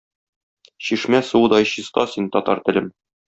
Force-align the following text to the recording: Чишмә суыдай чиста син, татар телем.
Чишмә 0.85 1.19
суыдай 1.27 1.67
чиста 1.73 2.07
син, 2.15 2.31
татар 2.37 2.65
телем. 2.71 2.91